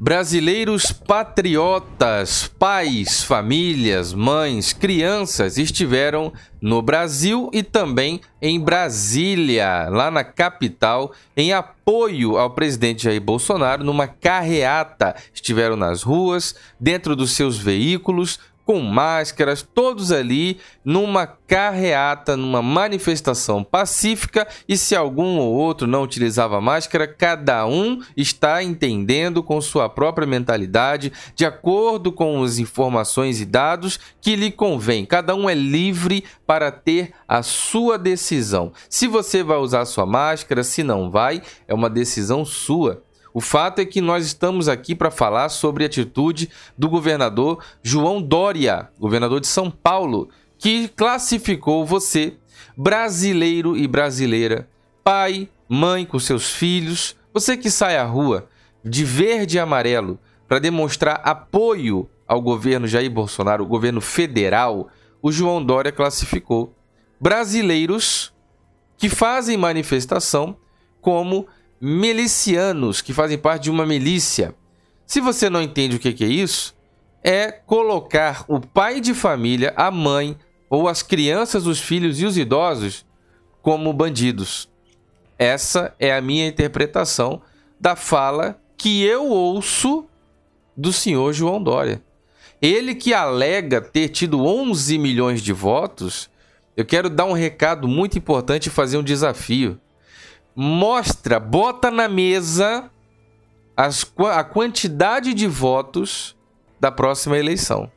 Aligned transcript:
Brasileiros 0.00 0.92
patriotas, 0.92 2.46
pais, 2.56 3.24
famílias, 3.24 4.14
mães, 4.14 4.72
crianças 4.72 5.58
estiveram 5.58 6.32
no 6.62 6.80
Brasil 6.80 7.50
e 7.52 7.64
também 7.64 8.20
em 8.40 8.60
Brasília, 8.60 9.88
lá 9.90 10.08
na 10.08 10.22
capital, 10.22 11.12
em 11.36 11.52
apoio 11.52 12.38
ao 12.38 12.50
presidente 12.50 13.02
Jair 13.02 13.20
Bolsonaro, 13.20 13.82
numa 13.82 14.06
carreata. 14.06 15.16
Estiveram 15.34 15.74
nas 15.74 16.04
ruas, 16.04 16.54
dentro 16.78 17.16
dos 17.16 17.32
seus 17.32 17.58
veículos, 17.58 18.38
com 18.68 18.80
máscaras, 18.80 19.62
todos 19.62 20.12
ali 20.12 20.58
numa 20.84 21.26
carreata, 21.26 22.36
numa 22.36 22.60
manifestação 22.60 23.64
pacífica. 23.64 24.46
E 24.68 24.76
se 24.76 24.94
algum 24.94 25.38
ou 25.38 25.54
outro 25.54 25.86
não 25.86 26.02
utilizava 26.02 26.60
máscara, 26.60 27.08
cada 27.08 27.66
um 27.66 28.02
está 28.14 28.62
entendendo 28.62 29.42
com 29.42 29.58
sua 29.62 29.88
própria 29.88 30.26
mentalidade, 30.26 31.10
de 31.34 31.46
acordo 31.46 32.12
com 32.12 32.42
as 32.42 32.58
informações 32.58 33.40
e 33.40 33.46
dados 33.46 33.98
que 34.20 34.36
lhe 34.36 34.52
convém. 34.52 35.06
Cada 35.06 35.34
um 35.34 35.48
é 35.48 35.54
livre 35.54 36.22
para 36.46 36.70
ter 36.70 37.12
a 37.26 37.42
sua 37.42 37.96
decisão. 37.96 38.70
Se 38.86 39.06
você 39.06 39.42
vai 39.42 39.56
usar 39.56 39.86
sua 39.86 40.04
máscara, 40.04 40.62
se 40.62 40.82
não 40.82 41.10
vai, 41.10 41.40
é 41.66 41.72
uma 41.72 41.88
decisão 41.88 42.44
sua. 42.44 43.02
O 43.38 43.40
fato 43.40 43.78
é 43.78 43.84
que 43.84 44.00
nós 44.00 44.26
estamos 44.26 44.68
aqui 44.68 44.96
para 44.96 45.12
falar 45.12 45.48
sobre 45.48 45.84
a 45.84 45.86
atitude 45.86 46.50
do 46.76 46.88
governador 46.88 47.62
João 47.84 48.20
Dória, 48.20 48.88
governador 48.98 49.38
de 49.38 49.46
São 49.46 49.70
Paulo, 49.70 50.28
que 50.58 50.88
classificou 50.88 51.86
você, 51.86 52.36
brasileiro 52.76 53.76
e 53.76 53.86
brasileira, 53.86 54.68
pai, 55.04 55.48
mãe 55.68 56.04
com 56.04 56.18
seus 56.18 56.50
filhos, 56.50 57.16
você 57.32 57.56
que 57.56 57.70
sai 57.70 57.96
à 57.96 58.02
rua 58.02 58.48
de 58.84 59.04
verde 59.04 59.56
e 59.56 59.60
amarelo 59.60 60.18
para 60.48 60.58
demonstrar 60.58 61.20
apoio 61.22 62.10
ao 62.26 62.42
governo 62.42 62.88
Jair 62.88 63.08
Bolsonaro, 63.08 63.62
o 63.62 63.68
governo 63.68 64.00
federal, 64.00 64.88
o 65.22 65.30
João 65.30 65.64
Dória 65.64 65.92
classificou 65.92 66.74
brasileiros 67.20 68.34
que 68.96 69.08
fazem 69.08 69.56
manifestação 69.56 70.56
como 71.00 71.46
milicianos 71.80 73.00
que 73.00 73.12
fazem 73.12 73.38
parte 73.38 73.64
de 73.64 73.70
uma 73.70 73.86
milícia. 73.86 74.54
Se 75.06 75.20
você 75.20 75.48
não 75.48 75.62
entende 75.62 75.96
o 75.96 75.98
que 75.98 76.24
é 76.24 76.26
isso, 76.26 76.74
é 77.22 77.50
colocar 77.50 78.44
o 78.48 78.60
pai 78.60 79.00
de 79.00 79.14
família, 79.14 79.72
a 79.76 79.90
mãe 79.90 80.36
ou 80.68 80.88
as 80.88 81.02
crianças, 81.02 81.66
os 81.66 81.80
filhos 81.80 82.20
e 82.20 82.26
os 82.26 82.36
idosos 82.36 83.06
como 83.62 83.92
bandidos. 83.92 84.68
Essa 85.38 85.94
é 85.98 86.12
a 86.12 86.20
minha 86.20 86.46
interpretação 86.46 87.40
da 87.80 87.94
fala 87.94 88.60
que 88.76 89.04
eu 89.04 89.26
ouço 89.28 90.06
do 90.76 90.92
senhor 90.92 91.32
João 91.32 91.62
Dória. 91.62 92.02
Ele 92.60 92.94
que 92.94 93.14
alega 93.14 93.80
ter 93.80 94.08
tido 94.08 94.44
11 94.44 94.98
milhões 94.98 95.40
de 95.40 95.52
votos, 95.52 96.28
eu 96.76 96.84
quero 96.84 97.08
dar 97.08 97.24
um 97.24 97.32
recado 97.32 97.86
muito 97.86 98.18
importante 98.18 98.66
e 98.66 98.70
fazer 98.70 98.98
um 98.98 99.02
desafio 99.02 99.80
mostra, 100.60 101.38
bota 101.38 101.88
na 101.88 102.08
mesa 102.08 102.90
as, 103.76 104.04
a 104.32 104.42
quantidade 104.42 105.32
de 105.32 105.46
votos 105.46 106.36
da 106.80 106.90
próxima 106.90 107.38
eleição. 107.38 107.88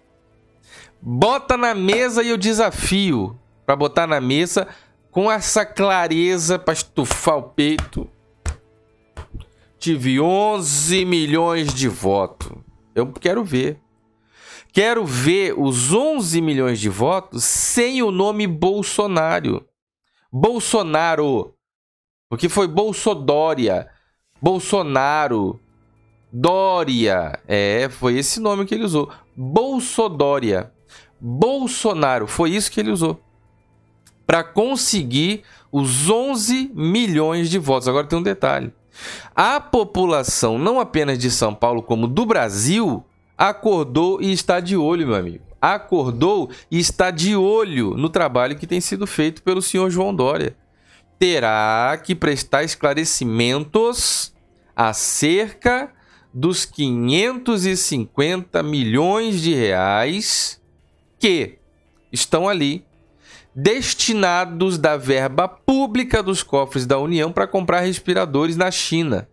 Bota 1.01 1.57
na 1.57 1.73
mesa 1.73 2.21
e 2.21 2.29
eu 2.29 2.37
desafio 2.37 3.35
para 3.65 3.75
botar 3.75 4.05
na 4.05 4.21
mesa 4.21 4.67
com 5.09 5.31
essa 5.31 5.65
clareza 5.65 6.59
para 6.59 6.75
estufar 6.75 7.37
o 7.37 7.43
peito. 7.49 8.07
Tive 9.79 10.21
11 10.21 11.03
milhões 11.03 11.73
de 11.73 11.87
votos. 11.87 12.51
Eu 12.93 13.11
quero 13.11 13.43
ver. 13.43 13.79
Quero 14.71 15.03
ver 15.03 15.57
os 15.57 15.91
11 15.91 16.39
milhões 16.41 16.79
de 16.79 16.89
votos 16.89 17.43
sem 17.43 18.03
o 18.03 18.11
nome 18.11 18.45
Bolsonaro. 18.45 19.65
Bolsonaro. 20.31 21.55
Porque 22.31 22.47
foi 22.47 22.65
Bolsodória, 22.65 23.89
Bolsonaro, 24.41 25.59
Dória. 26.31 27.37
É, 27.45 27.89
foi 27.89 28.17
esse 28.17 28.39
nome 28.39 28.65
que 28.65 28.73
ele 28.73 28.85
usou. 28.85 29.11
Bolsodória. 29.35 30.71
Bolsonaro. 31.19 32.27
Foi 32.27 32.51
isso 32.51 32.71
que 32.71 32.79
ele 32.79 32.89
usou. 32.89 33.19
Para 34.25 34.45
conseguir 34.45 35.43
os 35.69 36.09
11 36.09 36.71
milhões 36.73 37.49
de 37.49 37.59
votos. 37.59 37.89
Agora 37.89 38.07
tem 38.07 38.17
um 38.17 38.23
detalhe. 38.23 38.71
A 39.35 39.59
população, 39.59 40.57
não 40.57 40.79
apenas 40.79 41.19
de 41.19 41.29
São 41.29 41.53
Paulo, 41.53 41.83
como 41.83 42.07
do 42.07 42.25
Brasil, 42.25 43.03
acordou 43.37 44.21
e 44.21 44.31
está 44.31 44.61
de 44.61 44.77
olho, 44.77 45.05
meu 45.05 45.17
amigo. 45.17 45.43
Acordou 45.61 46.49
e 46.71 46.79
está 46.79 47.11
de 47.11 47.35
olho 47.35 47.97
no 47.97 48.07
trabalho 48.07 48.57
que 48.57 48.65
tem 48.65 48.79
sido 48.79 49.05
feito 49.05 49.43
pelo 49.43 49.61
senhor 49.61 49.89
João 49.89 50.15
Dória 50.15 50.55
terá 51.21 52.01
que 52.03 52.15
prestar 52.15 52.63
esclarecimentos 52.63 54.33
acerca 54.75 55.93
dos 56.33 56.65
550 56.65 58.63
milhões 58.63 59.39
de 59.39 59.53
reais 59.53 60.59
que 61.19 61.59
estão 62.11 62.49
ali 62.49 62.83
destinados 63.53 64.79
da 64.79 64.97
verba 64.97 65.47
pública 65.47 66.23
dos 66.23 66.41
cofres 66.41 66.87
da 66.87 66.97
União 66.97 67.31
para 67.31 67.45
comprar 67.45 67.81
respiradores 67.81 68.57
na 68.57 68.71
China. 68.71 69.29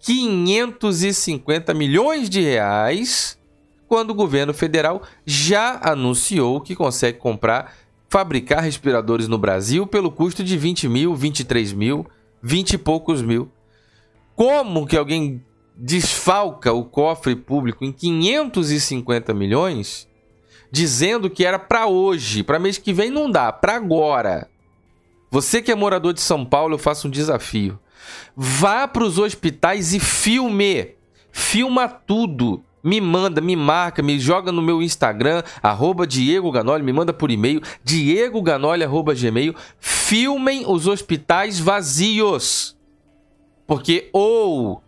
550 0.00 1.72
milhões 1.72 2.28
de 2.28 2.42
reais, 2.42 3.38
quando 3.88 4.10
o 4.10 4.14
governo 4.14 4.52
federal 4.52 5.02
já 5.24 5.80
anunciou 5.82 6.60
que 6.60 6.76
consegue 6.76 7.16
comprar 7.16 7.74
fabricar 8.10 8.64
respiradores 8.64 9.28
no 9.28 9.38
Brasil 9.38 9.86
pelo 9.86 10.10
custo 10.10 10.42
de 10.42 10.58
20 10.58 10.88
mil, 10.88 11.14
23 11.14 11.72
mil, 11.72 12.04
20 12.42 12.72
e 12.72 12.78
poucos 12.78 13.22
mil. 13.22 13.48
Como 14.34 14.84
que 14.84 14.96
alguém 14.96 15.42
desfalca 15.76 16.72
o 16.72 16.84
cofre 16.84 17.36
público 17.36 17.84
em 17.84 17.92
550 17.92 19.32
milhões, 19.32 20.08
dizendo 20.72 21.30
que 21.30 21.44
era 21.44 21.58
para 21.58 21.86
hoje, 21.86 22.42
para 22.42 22.58
mês 22.58 22.76
que 22.76 22.92
vem 22.92 23.10
não 23.10 23.30
dá, 23.30 23.52
para 23.52 23.76
agora. 23.76 24.48
Você 25.30 25.62
que 25.62 25.70
é 25.70 25.74
morador 25.76 26.12
de 26.12 26.20
São 26.20 26.44
Paulo, 26.44 26.74
eu 26.74 26.78
faço 26.78 27.06
um 27.06 27.10
desafio. 27.10 27.78
Vá 28.34 28.88
para 28.88 29.04
os 29.04 29.18
hospitais 29.18 29.94
e 29.94 30.00
filme. 30.00 30.96
Filma 31.30 31.88
tudo 31.88 32.64
me 32.82 33.00
manda, 33.00 33.40
me 33.40 33.54
marca, 33.54 34.02
me 34.02 34.18
joga 34.18 34.50
no 34.50 34.62
meu 34.62 34.82
Instagram, 34.82 35.42
arroba 35.62 36.06
Diego 36.06 36.50
Ganoli, 36.50 36.82
me 36.82 36.92
manda 36.92 37.12
por 37.12 37.30
e-mail, 37.30 37.60
diegoganoli, 37.84 38.84
arroba 38.84 39.14
gmail, 39.14 39.54
filmem 39.78 40.64
os 40.66 40.86
hospitais 40.86 41.58
vazios. 41.58 42.76
Porque 43.66 44.08
ou 44.12 44.82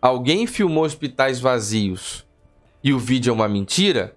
alguém 0.00 0.46
filmou 0.46 0.84
hospitais 0.84 1.38
vazios 1.38 2.26
e 2.82 2.92
o 2.92 2.98
vídeo 2.98 3.30
é 3.30 3.34
uma 3.34 3.48
mentira, 3.48 4.16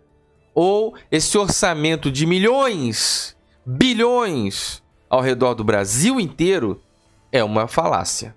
ou 0.53 0.96
esse 1.12 1.38
orçamento 1.38 2.09
de 2.09 2.25
milhões, 2.25 3.35
bilhões 3.66 4.81
ao 5.09 5.22
redor 5.22 5.53
do 5.53 5.63
Brasil 5.63 6.19
inteiro 6.19 6.81
é 7.31 7.44
uma 7.44 7.67
falácia. 7.67 8.35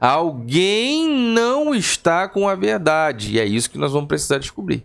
Alguém 0.00 1.08
não 1.08 1.74
está 1.74 2.28
com 2.28 2.48
a 2.48 2.54
verdade. 2.54 3.34
E 3.34 3.40
é 3.40 3.44
isso 3.44 3.70
que 3.70 3.78
nós 3.78 3.92
vamos 3.92 4.08
precisar 4.08 4.38
descobrir. 4.38 4.84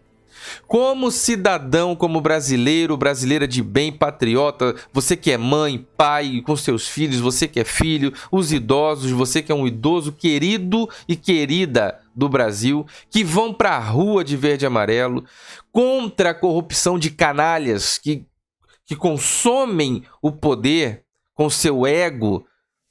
Como 0.67 1.11
cidadão, 1.11 1.95
como 1.95 2.21
brasileiro, 2.21 2.97
brasileira 2.97 3.47
de 3.47 3.61
bem, 3.61 3.91
patriota, 3.91 4.75
você 4.93 5.15
que 5.15 5.31
é 5.31 5.37
mãe, 5.37 5.85
pai, 5.97 6.41
com 6.45 6.55
seus 6.55 6.87
filhos, 6.87 7.19
você 7.19 7.47
que 7.47 7.59
é 7.59 7.63
filho, 7.63 8.13
os 8.31 8.51
idosos, 8.51 9.11
você 9.11 9.41
que 9.41 9.51
é 9.51 9.55
um 9.55 9.67
idoso 9.67 10.11
querido 10.11 10.89
e 11.07 11.15
querida 11.15 11.99
do 12.15 12.29
Brasil, 12.29 12.85
que 13.09 13.23
vão 13.23 13.53
para 13.53 13.75
a 13.75 13.79
rua 13.79 14.23
de 14.23 14.35
verde 14.35 14.65
e 14.65 14.67
amarelo 14.67 15.23
contra 15.71 16.31
a 16.31 16.35
corrupção 16.35 16.97
de 16.99 17.09
canalhas 17.09 17.97
que, 17.97 18.25
que 18.85 18.95
consomem 18.95 20.03
o 20.21 20.31
poder 20.31 21.03
com 21.33 21.49
seu 21.49 21.85
ego, 21.85 22.45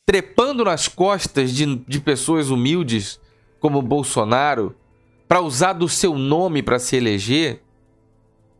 trepando 0.08 0.64
nas 0.64 0.88
costas 0.88 1.52
de, 1.52 1.76
de 1.86 2.00
pessoas 2.00 2.48
humildes 2.48 3.20
como 3.60 3.82
Bolsonaro 3.82 4.74
para 5.28 5.42
usar 5.42 5.74
do 5.74 5.86
seu 5.86 6.16
nome 6.16 6.62
para 6.62 6.78
se 6.78 6.96
eleger, 6.96 7.60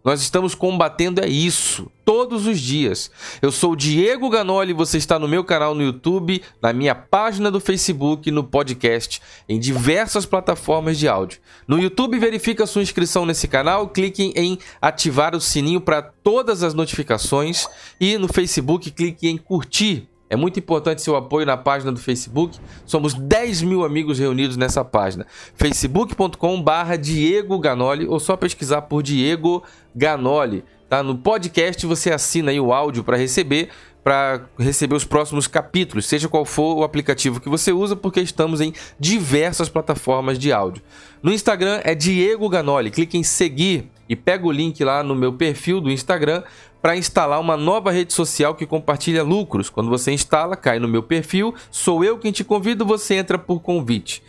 nós 0.05 0.21
estamos 0.21 0.55
combatendo 0.55 1.23
é 1.23 1.27
isso 1.27 1.91
todos 2.05 2.47
os 2.47 2.61
dias. 2.61 3.11
Eu 3.41 3.51
sou 3.51 3.75
Diego 3.75 4.29
Ganoli, 4.29 4.75
você 4.75 4.99
está 4.99 5.19
no 5.19 5.27
meu 5.27 5.43
canal 5.43 5.75
no 5.75 5.83
YouTube, 5.83 6.43
na 6.61 6.71
minha 6.75 6.95
página 6.95 7.51
do 7.51 7.61
Facebook, 7.61 8.31
no 8.31 8.45
podcast, 8.45 9.23
em 9.49 9.59
diversas 9.59 10.27
plataformas 10.27 10.99
de 10.99 11.09
áudio. 11.09 11.41
No 11.67 11.81
YouTube, 11.81 12.19
verifique 12.19 12.63
a 12.63 12.67
sua 12.67 12.83
inscrição 12.83 13.25
nesse 13.25 13.49
canal, 13.49 13.89
clique 13.89 14.35
em 14.37 14.59
ativar 14.83 15.35
o 15.35 15.41
sininho 15.41 15.81
para 15.81 16.03
todas 16.03 16.63
as 16.63 16.75
notificações 16.75 17.67
e 17.99 18.19
no 18.19 18.29
Facebook, 18.29 18.91
clique 18.91 19.27
em 19.27 19.39
curtir 19.39 20.07
É 20.31 20.37
muito 20.37 20.59
importante 20.59 21.03
seu 21.03 21.17
apoio 21.17 21.47
na 21.47 21.57
página 21.57 21.91
do 21.91 21.99
Facebook. 21.99 22.59
Somos 22.85 23.15
10 23.15 23.63
mil 23.63 23.85
amigos 23.85 24.19
reunidos 24.19 24.57
nessa 24.57 24.85
página. 24.85 25.27
facebook.com 25.55 26.63
barra 26.63 26.97
Diego 26.97 27.59
Ganoli 27.59 28.07
ou 28.07 28.21
só 28.21 28.37
pesquisar 28.37 28.83
por 28.83 29.03
Diego 29.03 29.63
Ganoli. 29.95 30.65
Tá? 30.89 31.03
No 31.03 31.17
podcast 31.19 31.85
você 31.87 32.11
assina 32.11 32.51
aí 32.51 32.61
o 32.61 32.73
áudio 32.73 33.05
para 33.05 33.17
receber 33.17 33.71
para 34.09 34.47
receber 34.59 34.95
os 34.95 35.05
próximos 35.05 35.47
capítulos, 35.47 36.07
seja 36.07 36.31
qual 36.31 36.45
for 36.47 36.79
o 36.79 36.83
aplicativo 36.83 37.41
que 37.41 37.49
você 37.49 37.73
usa, 37.73 37.95
porque 37.95 38.21
estamos 38.21 38.59
em 38.59 38.73
diversas 38.99 39.69
plataformas 39.69 40.39
de 40.39 40.51
áudio. 40.51 40.83
No 41.23 41.31
Instagram 41.31 41.83
é 41.85 41.95
Diego 41.95 42.49
Ganoli, 42.49 42.91
clique 42.91 43.19
em 43.19 43.23
seguir 43.23 43.91
e 44.09 44.17
pega 44.17 44.47
o 44.47 44.51
link 44.51 44.83
lá 44.83 45.03
no 45.03 45.15
meu 45.15 45.35
perfil 45.35 45.79
do 45.79 45.91
Instagram 45.91 46.43
para 46.81 46.97
instalar 46.97 47.41
uma 47.41 47.57
nova 47.57 47.91
rede 47.91 48.13
social 48.13 48.55
que 48.55 48.67
compartilha 48.67 49.23
lucros. 49.23 49.69
Quando 49.69 49.91
você 49.91 50.13
instala, 50.13 50.57
cai 50.57 50.79
no 50.79 50.89
meu 50.89 51.03
perfil, 51.03 51.55
sou 51.71 52.05
eu 52.05 52.19
quem 52.19 52.33
te 52.33 52.45
convido, 52.45 52.87
você 52.87 53.15
entra 53.15 53.39
por 53.39 53.61
convite. 53.61 54.23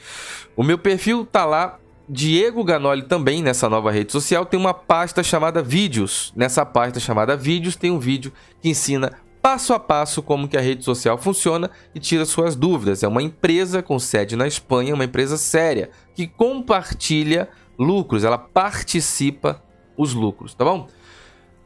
O 0.55 0.63
meu 0.63 0.77
perfil 0.77 1.25
tá 1.25 1.45
lá 1.45 1.79
Diego 2.11 2.63
Ganoli 2.63 3.03
também 3.03 3.43
nessa 3.43 3.69
nova 3.69 3.91
rede 3.91 4.11
social 4.11 4.43
tem 4.43 4.59
uma 4.59 4.73
pasta 4.73 5.21
chamada 5.21 5.61
Vídeos. 5.61 6.33
Nessa 6.35 6.65
pasta 6.65 6.99
chamada 6.99 7.37
Vídeos 7.37 7.75
tem 7.75 7.91
um 7.91 7.99
vídeo 7.99 8.33
que 8.59 8.69
ensina 8.69 9.13
passo 9.41 9.73
a 9.73 9.79
passo 9.79 10.21
como 10.21 10.47
que 10.47 10.57
a 10.57 10.61
rede 10.61 10.83
social 10.83 11.19
funciona 11.19 11.69
e 11.93 11.99
tira 11.99 12.25
suas 12.25 12.55
dúvidas. 12.55 13.03
É 13.03 13.07
uma 13.07 13.21
empresa 13.21 13.83
com 13.83 13.99
sede 13.99 14.35
na 14.35 14.47
Espanha, 14.47 14.95
uma 14.95 15.05
empresa 15.05 15.37
séria, 15.37 15.91
que 16.15 16.25
compartilha 16.27 17.47
lucros, 17.77 18.23
ela 18.23 18.37
participa 18.37 19.63
os 19.95 20.13
lucros, 20.13 20.53
tá 20.53 20.65
bom? 20.65 20.87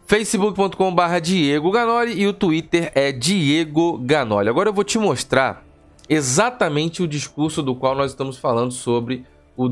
facebook.com 0.06 0.94
barra 0.94 1.20
Diego 1.20 1.72
Ganoli 1.72 2.20
e 2.20 2.28
o 2.28 2.34
Twitter 2.34 2.92
é 2.94 3.12
Diego 3.12 3.98
Ganoli. 3.98 4.50
Agora 4.50 4.70
eu 4.70 4.74
vou 4.74 4.84
te 4.84 4.98
mostrar 4.98 5.64
exatamente 6.10 7.02
o 7.02 7.08
discurso 7.08 7.62
do 7.62 7.76
qual 7.76 7.96
nós 7.96 8.12
estamos 8.12 8.38
falando 8.38 8.72
sobre 8.72 9.26
o, 9.56 9.70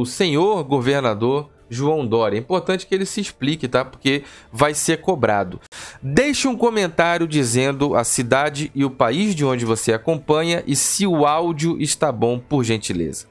o 0.00 0.04
senhor 0.04 0.62
governador 0.64 1.50
João 1.68 2.06
Dória. 2.06 2.36
É 2.36 2.40
importante 2.40 2.86
que 2.86 2.94
ele 2.94 3.06
se 3.06 3.20
explique, 3.20 3.66
tá? 3.66 3.84
Porque 3.84 4.22
vai 4.52 4.74
ser 4.74 5.00
cobrado. 5.00 5.60
Deixe 6.02 6.46
um 6.46 6.56
comentário 6.56 7.26
dizendo 7.26 7.96
a 7.96 8.04
cidade 8.04 8.70
e 8.74 8.84
o 8.84 8.90
país 8.90 9.34
de 9.34 9.44
onde 9.44 9.64
você 9.64 9.92
acompanha 9.92 10.62
e 10.66 10.76
se 10.76 11.06
o 11.06 11.26
áudio 11.26 11.80
está 11.80 12.12
bom, 12.12 12.38
por 12.38 12.62
gentileza. 12.62 13.26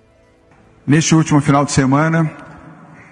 Neste 0.86 1.16
último 1.16 1.40
final 1.40 1.64
de 1.64 1.72
semana, 1.72 2.30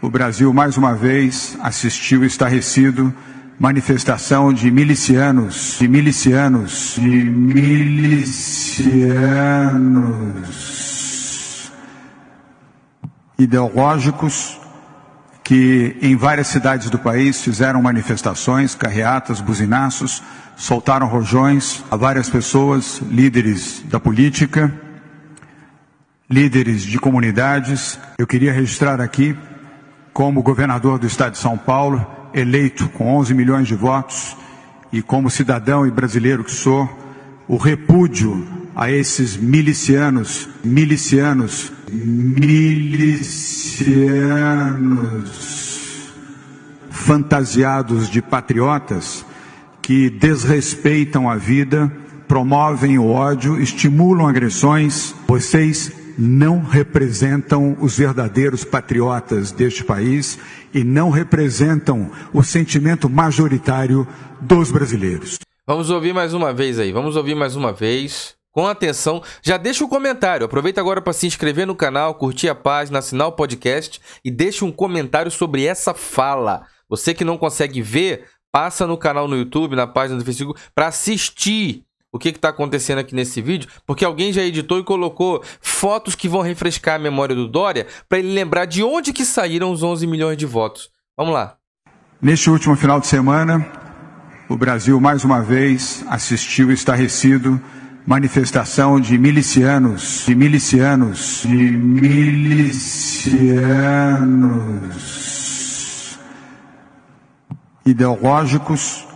o 0.02 0.10
Brasil 0.10 0.52
mais 0.52 0.78
uma 0.78 0.96
vez 0.96 1.56
assistiu 1.62 2.26
estarrecido 2.26 3.14
manifestação 3.60 4.52
de 4.52 4.72
milicianos, 4.72 5.78
de 5.80 5.88
milicianos, 5.88 6.96
de 6.96 7.08
milicianos 7.08 8.52
ideológicos 13.38 14.60
que 15.44 15.96
em 16.02 16.16
várias 16.16 16.48
cidades 16.48 16.90
do 16.90 16.98
país 16.98 17.40
fizeram 17.42 17.80
manifestações, 17.82 18.74
carreatas, 18.74 19.40
buzinaços, 19.40 20.24
soltaram 20.56 21.06
rojões 21.06 21.84
a 21.92 21.96
várias 21.96 22.28
pessoas, 22.28 23.00
líderes 23.12 23.84
da 23.86 24.00
política, 24.00 24.74
líderes 26.28 26.82
de 26.82 26.98
comunidades. 26.98 28.00
Eu 28.18 28.26
queria 28.26 28.52
registrar 28.52 29.00
aqui, 29.00 29.38
como 30.14 30.42
governador 30.42 31.00
do 31.00 31.08
estado 31.08 31.34
de 31.34 31.40
São 31.40 31.58
Paulo, 31.58 32.06
eleito 32.34 32.90
com 32.90 33.16
11 33.18 33.34
milhões 33.34 33.68
de 33.68 33.76
votos, 33.76 34.36
e 34.92 35.02
como 35.02 35.30
cidadão 35.30 35.88
e 35.88 35.92
brasileiro 35.92 36.44
que 36.44 36.52
sou, 36.52 36.90
o 37.48 37.58
repúdio 37.58 38.46
a 38.76 38.92
esses 38.92 39.38
milicianos, 39.38 40.50
milicianos, 40.64 41.72
milicianos 41.92 42.92
fantasiados 46.90 48.10
de 48.10 48.22
patriotas 48.22 49.26
que 49.82 50.10
desrespeitam 50.10 51.30
a 51.30 51.36
vida, 51.36 51.92
promovem 52.28 52.98
o 53.00 53.08
ódio, 53.08 53.60
estimulam 53.60 54.28
agressões. 54.28 55.14
Vocês 55.28 55.92
não 56.18 56.64
representam 56.64 57.78
os 57.80 57.98
verdadeiros 57.98 58.64
patriotas 58.64 59.52
deste 59.52 59.84
país 59.84 60.38
e 60.74 60.84
não 60.84 61.10
representam 61.10 62.12
o 62.34 62.44
sentimento 62.44 63.10
majoritário 63.10 64.08
dos 64.40 64.72
brasileiros. 64.72 65.40
Vamos 65.66 65.90
ouvir 65.90 66.14
mais 66.14 66.34
uma 66.34 66.54
vez 66.54 66.80
aí, 66.80 66.92
vamos 66.92 67.16
ouvir 67.16 67.36
mais 67.36 67.56
uma 67.56 67.72
vez 67.72 68.36
com 68.52 68.68
atenção. 68.68 69.24
Já 69.42 69.58
deixa 69.58 69.84
o 69.84 69.88
um 69.88 69.90
comentário. 69.90 70.46
Aproveita 70.46 70.82
agora 70.82 71.02
para 71.02 71.14
se 71.14 71.28
inscrever 71.28 71.66
no 71.66 71.76
canal, 71.76 72.16
curtir 72.16 72.50
a 72.50 72.56
página, 72.56 73.00
assinar 73.00 73.28
o 73.28 73.32
podcast 73.34 74.02
e 74.24 74.30
deixa 74.30 74.66
um 74.66 74.72
comentário 74.72 75.32
sobre 75.32 75.66
essa 75.66 75.94
fala. 75.94 76.66
Você 76.90 77.14
que 77.14 77.24
não 77.24 77.38
consegue 77.38 77.82
ver, 77.82 78.26
passa 78.52 78.86
no 78.86 78.98
canal 78.98 79.28
no 79.28 79.38
YouTube, 79.38 79.76
na 79.76 79.88
página 79.88 80.20
do 80.20 80.26
Facebook, 80.26 80.60
para 80.76 80.88
assistir 80.88 81.86
o 82.12 82.20
que 82.20 82.30
está 82.30 82.50
acontecendo 82.50 83.00
aqui 83.00 83.16
nesse 83.16 83.42
vídeo, 83.42 83.70
porque 83.86 84.04
alguém 84.04 84.34
já 84.34 84.42
editou 84.42 84.80
e 84.80 84.84
colocou 84.84 85.42
fotos 85.62 86.14
que 86.14 86.28
vão 86.28 86.42
refrescar 86.42 86.96
a 86.96 87.00
memória 87.00 87.34
do 87.36 87.48
Dória 87.48 87.88
para 88.10 88.20
ele 88.20 88.34
lembrar 88.34 88.66
de 88.66 88.84
onde 88.84 89.14
que 89.14 89.24
saíram 89.24 89.72
os 89.72 89.82
11 89.82 90.06
milhões 90.08 90.38
de 90.38 90.46
votos. 90.46 90.90
Vamos 91.18 91.34
lá. 91.34 91.56
Neste 92.22 92.50
último 92.50 92.76
final 92.76 93.00
de 93.00 93.08
semana, 93.08 93.66
o 94.50 94.58
Brasil 94.58 95.00
mais 95.00 95.24
uma 95.24 95.42
vez 95.42 96.04
assistiu 96.10 96.72
estarrecido 96.72 97.62
manifestação 98.06 99.00
de 99.00 99.18
milicianos, 99.18 100.26
de 100.26 100.36
milicianos, 100.36 101.44
de 101.44 101.72
milicianos 101.72 103.32
ideológicos 107.86 109.08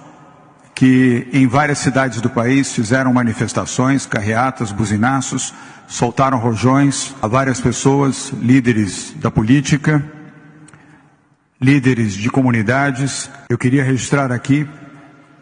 que 0.76 1.26
em 1.32 1.48
várias 1.48 1.80
cidades 1.80 2.20
do 2.20 2.30
país 2.30 2.74
fizeram 2.74 3.14
manifestações, 3.14 4.06
carreatas, 4.06 4.74
buzinaços, 4.74 5.54
soltaram 5.88 6.38
rojões 6.38 7.16
a 7.22 7.28
várias 7.28 7.62
pessoas, 7.62 8.34
líderes 8.42 9.14
da 9.16 9.32
política, 9.32 10.04
líderes 11.62 12.14
de 12.14 12.30
comunidades. 12.30 13.30
Eu 13.50 13.58
queria 13.58 13.86
registrar 13.86 14.34
aqui, 14.34 14.68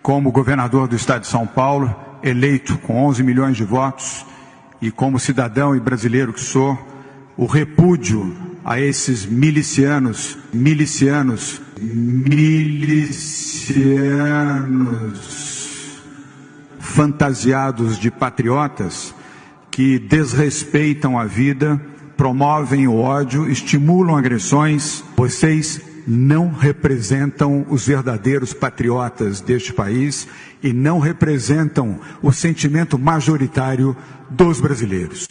como 0.03 0.31
governador 0.31 0.87
do 0.87 0.95
estado 0.95 1.21
de 1.21 1.27
São 1.27 1.47
Paulo, 1.47 1.93
eleito 2.21 2.77
com 2.77 3.03
11 3.03 3.23
milhões 3.23 3.57
de 3.57 3.63
votos 3.63 4.25
e 4.79 4.91
como 4.91 5.19
cidadão 5.19 5.75
e 5.75 5.79
brasileiro 5.79 6.31
que 6.31 6.41
sou, 6.41 6.77
o 7.35 7.47
repúdio 7.47 8.35
a 8.63 8.79
esses 8.79 9.25
milicianos, 9.25 10.37
milicianos, 10.53 11.59
milicianos 11.83 12.83
fantasiados 16.79 17.97
de 17.97 18.11
patriotas 18.11 19.13
que 19.71 19.97
desrespeitam 19.97 21.17
a 21.17 21.25
vida, 21.25 21.81
promovem 22.15 22.87
o 22.87 22.95
ódio, 22.95 23.49
estimulam 23.49 24.15
agressões. 24.15 25.03
Vocês 25.17 25.81
não 26.07 26.51
representam 26.51 27.65
os 27.69 27.87
verdadeiros 27.87 28.53
patriotas 28.53 29.41
deste 29.41 29.73
país 29.73 30.27
e 30.61 30.71
não 30.71 30.99
representam 30.99 31.99
o 32.21 32.31
sentimento 32.31 32.99
majoritário 32.99 33.97
dos 34.29 34.61
brasileiros. 34.61 35.27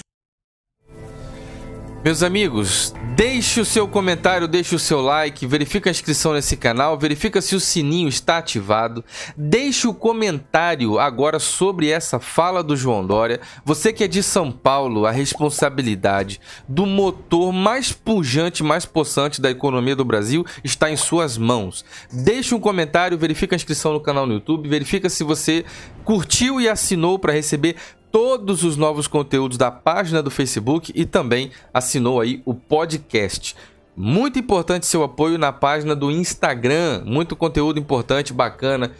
Meus 2.04 2.24
amigos, 2.24 2.92
deixe 3.24 3.60
o 3.60 3.64
seu 3.64 3.86
comentário, 3.86 4.48
deixe 4.48 4.74
o 4.74 4.80
seu 4.80 5.00
like, 5.00 5.46
verifique 5.46 5.88
a 5.88 5.92
inscrição 5.92 6.32
nesse 6.32 6.56
canal, 6.56 6.98
verifica 6.98 7.40
se 7.40 7.54
o 7.54 7.60
sininho 7.60 8.08
está 8.08 8.38
ativado, 8.38 9.04
deixe 9.36 9.86
o 9.86 9.94
comentário 9.94 10.98
agora 10.98 11.38
sobre 11.38 11.88
essa 11.88 12.18
fala 12.18 12.64
do 12.64 12.76
João 12.76 13.06
Dória. 13.06 13.40
Você 13.64 13.92
que 13.92 14.02
é 14.02 14.08
de 14.08 14.24
São 14.24 14.50
Paulo, 14.50 15.06
a 15.06 15.12
responsabilidade 15.12 16.40
do 16.66 16.84
motor 16.84 17.52
mais 17.52 17.92
pujante, 17.92 18.64
mais 18.64 18.84
possante 18.84 19.40
da 19.40 19.52
economia 19.52 19.94
do 19.94 20.04
Brasil 20.04 20.44
está 20.64 20.90
em 20.90 20.96
suas 20.96 21.38
mãos. 21.38 21.84
Deixe 22.12 22.56
um 22.56 22.60
comentário, 22.60 23.16
verifica 23.16 23.54
a 23.54 23.56
inscrição 23.56 23.92
no 23.92 24.00
canal 24.00 24.26
no 24.26 24.34
YouTube, 24.34 24.68
verifica 24.68 25.08
se 25.08 25.22
você 25.22 25.64
curtiu 26.04 26.60
e 26.60 26.68
assinou 26.68 27.20
para 27.20 27.32
receber 27.32 27.76
todos 28.12 28.62
os 28.62 28.76
novos 28.76 29.08
conteúdos 29.08 29.56
da 29.56 29.70
página 29.70 30.22
do 30.22 30.30
Facebook 30.30 30.92
e 30.94 31.06
também 31.06 31.50
assinou 31.72 32.20
aí 32.20 32.42
o 32.44 32.54
podcast. 32.54 33.56
Muito 33.96 34.38
importante 34.38 34.86
seu 34.86 35.02
apoio 35.02 35.38
na 35.38 35.52
página 35.52 35.96
do 35.96 36.10
Instagram, 36.10 37.02
muito 37.04 37.34
conteúdo 37.34 37.78
importante, 37.80 38.32
bacana, 38.32 38.92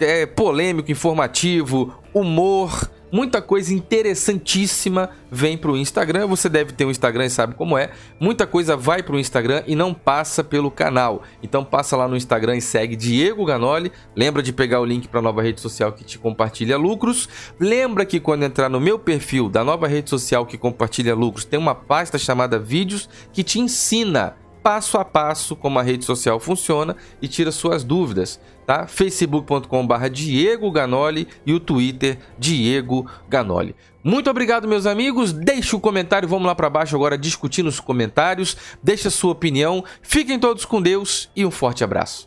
é 0.00 0.26
polêmico, 0.26 0.90
informativo, 0.90 1.94
humor, 2.12 2.90
Muita 3.14 3.40
coisa 3.40 3.72
interessantíssima 3.72 5.08
vem 5.30 5.56
para 5.56 5.70
o 5.70 5.76
Instagram. 5.76 6.26
Você 6.26 6.48
deve 6.48 6.72
ter 6.72 6.84
um 6.84 6.90
Instagram 6.90 7.26
e 7.26 7.30
sabe 7.30 7.54
como 7.54 7.78
é. 7.78 7.92
Muita 8.18 8.44
coisa 8.44 8.76
vai 8.76 9.04
para 9.04 9.14
o 9.14 9.20
Instagram 9.20 9.62
e 9.68 9.76
não 9.76 9.94
passa 9.94 10.42
pelo 10.42 10.68
canal. 10.68 11.22
Então 11.40 11.64
passa 11.64 11.96
lá 11.96 12.08
no 12.08 12.16
Instagram 12.16 12.56
e 12.56 12.60
segue 12.60 12.96
Diego 12.96 13.44
Ganoli. 13.44 13.92
Lembra 14.16 14.42
de 14.42 14.52
pegar 14.52 14.80
o 14.80 14.84
link 14.84 15.06
para 15.06 15.20
a 15.20 15.22
nova 15.22 15.42
rede 15.42 15.60
social 15.60 15.92
que 15.92 16.02
te 16.02 16.18
compartilha 16.18 16.76
lucros. 16.76 17.28
Lembra 17.60 18.04
que 18.04 18.18
quando 18.18 18.42
entrar 18.42 18.68
no 18.68 18.80
meu 18.80 18.98
perfil 18.98 19.48
da 19.48 19.62
nova 19.62 19.86
rede 19.86 20.10
social 20.10 20.44
que 20.44 20.58
compartilha 20.58 21.14
lucros, 21.14 21.44
tem 21.44 21.56
uma 21.56 21.72
pasta 21.72 22.18
chamada 22.18 22.58
Vídeos 22.58 23.08
que 23.32 23.44
te 23.44 23.60
ensina 23.60 24.34
passo 24.64 24.96
a 24.96 25.04
passo 25.04 25.54
como 25.54 25.78
a 25.78 25.82
rede 25.82 26.06
social 26.06 26.40
funciona 26.40 26.96
e 27.20 27.28
tira 27.28 27.52
suas 27.52 27.84
dúvidas, 27.84 28.40
tá? 28.66 28.86
facebook.com/barra 28.86 30.08
Diego 30.08 30.70
Ganoli 30.72 31.28
e 31.44 31.52
o 31.52 31.60
Twitter 31.60 32.18
Diego 32.38 33.06
Ganoli. 33.28 33.76
Muito 34.02 34.30
obrigado, 34.30 34.66
meus 34.66 34.86
amigos. 34.86 35.34
Deixe 35.34 35.74
o 35.74 35.78
um 35.78 35.80
comentário, 35.80 36.26
vamos 36.26 36.46
lá 36.46 36.54
para 36.54 36.70
baixo 36.70 36.96
agora 36.96 37.18
discutir 37.18 37.62
nos 37.62 37.78
comentários. 37.78 38.56
Deixe 38.82 39.08
a 39.08 39.10
sua 39.10 39.32
opinião. 39.32 39.84
Fiquem 40.00 40.38
todos 40.38 40.64
com 40.64 40.80
Deus 40.80 41.30
e 41.36 41.44
um 41.44 41.50
forte 41.50 41.84
abraço. 41.84 42.26